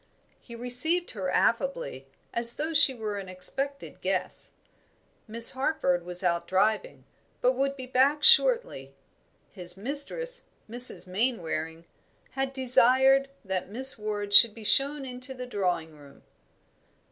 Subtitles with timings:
[0.39, 4.51] He received her affably, as though she were an expected guest.
[5.27, 7.05] Miss Harford was out driving,
[7.39, 8.95] but would be back shortly;
[9.51, 11.05] his mistress, Mrs.
[11.05, 11.85] Mainwaring,
[12.31, 16.23] had desired that Miss Ward should be shown into the drawing room.